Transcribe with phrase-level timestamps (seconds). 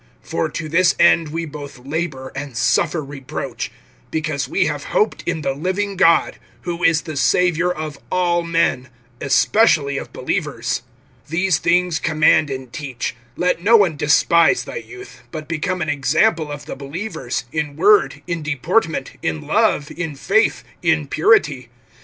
[0.27, 3.69] (10)For to this end we both labor and suffer reproach,
[4.09, 8.89] because we have hoped in the living God, who is the Savior of all men,
[9.21, 10.81] especially of believers.
[11.29, 13.15] (11)These things command and teach.
[13.37, 18.23] (12)Let no one despise thy youth; but become an example of the believers, in word,
[18.25, 21.69] in deportment, in love, in faith, in purity.